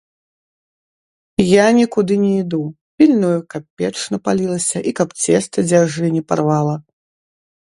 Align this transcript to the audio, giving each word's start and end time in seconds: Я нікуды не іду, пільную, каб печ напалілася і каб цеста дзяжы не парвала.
Я 1.47 1.65
нікуды 1.79 2.13
не 2.23 2.31
іду, 2.43 2.61
пільную, 3.01 3.35
каб 3.55 3.63
печ 3.83 3.93
напалілася 4.15 4.77
і 4.89 4.95
каб 5.03 5.09
цеста 5.27 5.57
дзяжы 5.69 6.05
не 6.17 6.21
парвала. 6.33 6.75